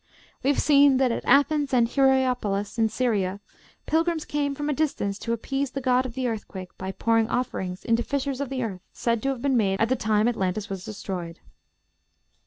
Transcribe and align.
We 0.41 0.49
have 0.49 0.57
seen 0.57 0.97
that 0.97 1.11
at 1.11 1.23
Athens 1.25 1.75
and 1.75 1.87
at 1.87 1.93
Hierapolis, 1.93 2.79
in 2.79 2.89
Syria, 2.89 3.39
pilgrims 3.85 4.25
came 4.25 4.55
from 4.55 4.67
a 4.67 4.73
distance 4.73 5.19
to 5.19 5.31
appease 5.31 5.69
the 5.69 5.79
god 5.79 6.07
of 6.07 6.15
the 6.15 6.27
earthquake, 6.27 6.75
by 6.75 6.91
pouring 6.93 7.29
offerings 7.29 7.85
into 7.85 8.01
fissures 8.01 8.41
of 8.41 8.49
the 8.49 8.63
earth 8.63 8.81
said 8.91 9.21
to 9.21 9.29
have 9.29 9.43
been 9.43 9.55
made 9.55 9.79
at 9.79 9.89
the 9.89 9.95
time 9.95 10.27
Atlantis 10.27 10.69
was 10.71 10.83
destroyed. 10.83 11.39